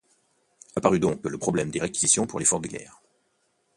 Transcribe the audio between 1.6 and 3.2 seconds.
des réquisitions pour l'effort de guerre.